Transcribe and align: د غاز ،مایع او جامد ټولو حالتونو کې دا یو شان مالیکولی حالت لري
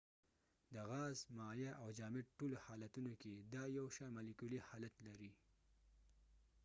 د 0.73 0.75
غاز 0.89 1.17
،مایع 1.37 1.71
او 1.81 1.87
جامد 1.97 2.25
ټولو 2.37 2.55
حالتونو 2.65 3.11
کې 3.21 3.33
دا 3.53 3.63
یو 3.77 3.85
شان 3.95 4.09
مالیکولی 4.17 4.59
حالت 4.67 4.95
لري 5.07 5.31